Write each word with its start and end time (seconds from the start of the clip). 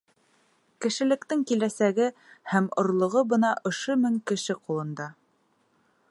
Кешелектең 0.85 1.41
киләсәге 1.51 2.07
һәм 2.53 2.69
орлоғо 2.83 3.23
бына 3.33 3.53
ошо 3.73 3.97
мең 4.05 4.19
кеше 4.31 4.59
ҡулында. 4.63 5.07